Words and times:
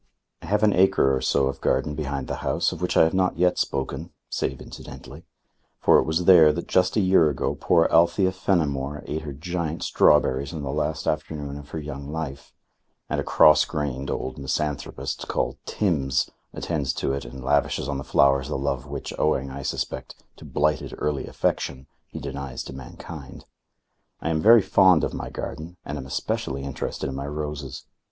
I 0.41 0.47
have 0.47 0.63
an 0.63 0.73
acre 0.73 1.15
or 1.15 1.21
so 1.21 1.45
of 1.45 1.61
garden 1.61 1.93
behind 1.93 2.27
the 2.27 2.37
house 2.41 2.71
of 2.71 2.81
which 2.81 2.97
I 2.97 3.03
have 3.03 3.13
not 3.13 3.37
yet 3.37 3.59
spoken, 3.59 4.09
save 4.31 4.59
incidentally 4.59 5.25
for 5.79 5.99
it 5.99 6.05
was 6.05 6.25
there 6.25 6.51
that 6.53 6.67
just 6.67 6.95
a 6.95 6.99
year 6.99 7.29
ago 7.29 7.53
poor 7.53 7.87
Althea 7.91 8.31
Fenimore 8.31 9.03
ate 9.05 9.21
her 9.21 9.31
giant 9.31 9.83
strawberries 9.83 10.55
on 10.55 10.63
the 10.63 10.71
last 10.71 11.05
afternoon 11.05 11.55
of 11.55 11.69
her 11.69 11.77
young 11.79 12.11
life; 12.11 12.51
and 13.11 13.21
a 13.21 13.23
cross 13.23 13.63
grained 13.63 14.09
old 14.09 14.39
misanthropist, 14.39 15.27
called 15.27 15.57
Timbs, 15.67 16.31
attends 16.51 16.93
to 16.93 17.13
it 17.13 17.23
and 17.23 17.43
lavishes 17.43 17.87
on 17.87 17.99
the 17.99 18.03
flowers 18.03 18.47
the 18.47 18.57
love 18.57 18.87
which, 18.87 19.13
owing, 19.19 19.51
I 19.51 19.61
suspect, 19.61 20.15
to 20.37 20.45
blighted 20.45 20.95
early 20.97 21.27
affection, 21.27 21.85
he 22.07 22.17
denies 22.19 22.63
to 22.63 22.73
mankind. 22.73 23.45
I 24.19 24.31
am 24.31 24.41
very 24.41 24.63
fond 24.63 25.03
of 25.03 25.13
my 25.13 25.29
garden 25.29 25.77
and 25.85 25.95
am 25.99 26.07
especially 26.07 26.63
interested 26.63 27.07
in 27.07 27.13
my 27.13 27.27
roses. 27.27 27.85